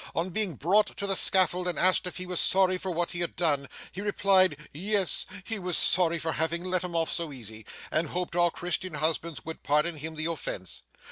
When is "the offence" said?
10.15-10.81